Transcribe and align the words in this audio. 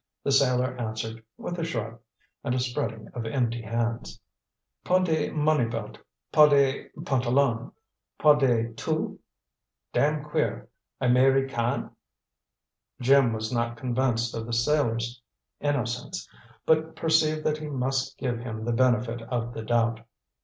The 0.23 0.31
sailor 0.31 0.75
answered 0.79 1.23
with 1.37 1.59
a 1.59 1.63
shrug 1.63 1.99
and 2.43 2.55
a 2.55 2.59
spreading 2.59 3.09
of 3.13 3.23
empty 3.27 3.61
hands. 3.61 4.19
"Pas 4.83 5.05
de 5.05 5.29
money 5.29 5.65
belt, 5.69 5.99
pas 6.31 6.49
de 6.49 6.89
pantalon, 7.05 7.71
pas 8.17 8.35
de 8.39 8.73
tous! 8.73 9.19
Dam 9.93 10.23
queer 10.25 10.67
Amayricain!" 10.99 11.91
Jim 12.99 13.31
was 13.31 13.53
not 13.53 13.77
convinced 13.77 14.33
of 14.35 14.47
the 14.47 14.53
sailor's 14.53 15.21
innocence, 15.59 16.27
but 16.65 16.95
perceived 16.95 17.43
that 17.43 17.59
he 17.59 17.67
must 17.67 18.17
give 18.17 18.39
him 18.39 18.65
the 18.65 18.73
benefit 18.73 19.21
of 19.31 19.53
the 19.53 19.61
doubt. 19.61 19.99